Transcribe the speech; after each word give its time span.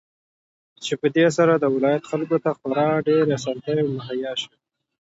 چې 0.85 0.93
په 1.01 1.07
دې 1.15 1.27
سره 1.37 1.53
د 1.57 1.65
ولايت 1.75 2.03
خلكو 2.11 2.37
ته 2.43 2.49
خورا 2.57 2.87
ډېرې 3.07 3.31
اسانتياوې 3.37 3.91
مهيا 3.97 4.33
شوې. 4.41 4.57